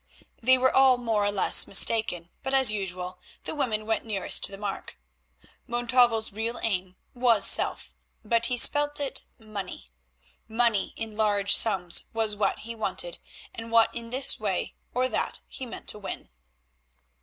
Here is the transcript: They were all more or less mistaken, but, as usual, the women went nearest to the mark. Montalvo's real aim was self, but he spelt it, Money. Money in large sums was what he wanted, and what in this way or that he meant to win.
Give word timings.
They 0.41 0.57
were 0.57 0.73
all 0.73 0.97
more 0.97 1.23
or 1.23 1.31
less 1.31 1.67
mistaken, 1.67 2.31
but, 2.41 2.55
as 2.55 2.71
usual, 2.71 3.19
the 3.43 3.53
women 3.53 3.85
went 3.85 4.03
nearest 4.03 4.43
to 4.45 4.51
the 4.51 4.57
mark. 4.57 4.97
Montalvo's 5.67 6.33
real 6.33 6.59
aim 6.63 6.95
was 7.13 7.45
self, 7.45 7.93
but 8.25 8.47
he 8.47 8.57
spelt 8.57 8.99
it, 8.99 9.25
Money. 9.37 9.91
Money 10.47 10.93
in 10.95 11.15
large 11.15 11.55
sums 11.55 12.05
was 12.15 12.35
what 12.35 12.61
he 12.65 12.73
wanted, 12.73 13.19
and 13.53 13.71
what 13.71 13.93
in 13.93 14.09
this 14.09 14.39
way 14.39 14.73
or 14.95 15.07
that 15.07 15.41
he 15.47 15.67
meant 15.67 15.87
to 15.89 15.99
win. 15.99 16.31